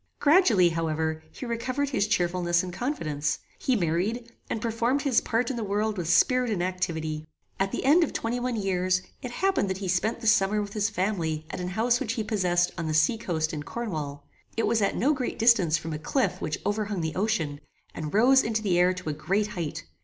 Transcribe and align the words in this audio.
Gradually, 0.19 0.69
however, 0.69 1.21
he 1.31 1.45
recovered 1.45 1.89
his 1.89 2.07
cheerfulness 2.07 2.63
and 2.63 2.73
confidence. 2.73 3.37
He 3.59 3.75
married, 3.75 4.31
and 4.49 4.59
performed 4.59 5.03
his 5.03 5.21
part 5.21 5.51
in 5.51 5.57
the 5.57 5.63
world 5.63 5.95
with 5.95 6.09
spirit 6.09 6.49
and 6.49 6.63
activity. 6.63 7.27
At 7.59 7.71
the 7.71 7.85
end 7.85 8.03
of 8.03 8.11
twenty 8.11 8.39
one 8.39 8.55
years 8.55 9.03
it 9.21 9.29
happened 9.29 9.69
that 9.69 9.77
he 9.77 9.87
spent 9.87 10.19
the 10.19 10.25
summer 10.25 10.59
with 10.59 10.73
his 10.73 10.89
family 10.89 11.45
at 11.51 11.59
an 11.59 11.67
house 11.67 11.99
which 11.99 12.13
he 12.13 12.23
possessed 12.23 12.71
on 12.79 12.87
the 12.87 12.95
sea 12.95 13.19
coast 13.19 13.53
in 13.53 13.61
Cornwall. 13.61 14.25
It 14.57 14.65
was 14.65 14.81
at 14.81 14.95
no 14.95 15.13
great 15.13 15.37
distance 15.37 15.77
from 15.77 15.93
a 15.93 15.99
cliff 15.99 16.41
which 16.41 16.57
overhung 16.65 17.01
the 17.01 17.13
ocean, 17.13 17.59
and 17.93 18.11
rose 18.11 18.41
into 18.41 18.63
the 18.63 18.79
air 18.79 18.95
to 18.95 19.09
a 19.09 19.13
great 19.13 19.49
height. 19.49 19.83